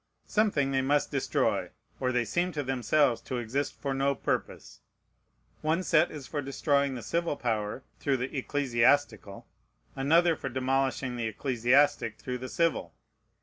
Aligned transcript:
Something 0.25 0.71
they 0.71 0.81
must 0.81 1.11
destroy, 1.11 1.69
or 1.99 2.11
they 2.11 2.25
seem 2.25 2.51
to 2.53 2.63
themselves 2.63 3.21
to 3.21 3.37
exist 3.37 3.75
for 3.79 3.93
no 3.93 4.15
purpose. 4.15 4.79
One 5.61 5.83
set 5.83 6.09
is 6.09 6.25
for 6.25 6.41
destroying 6.41 6.95
the 6.95 7.03
civil 7.03 7.37
power 7.37 7.83
through 7.99 8.17
the 8.17 8.35
ecclesiastical; 8.35 9.45
another 9.95 10.35
for 10.35 10.49
demolishing 10.49 11.17
the 11.17 11.27
ecclesiastic 11.27 12.17
through 12.17 12.39
the 12.39 12.49
civil. 12.49 12.95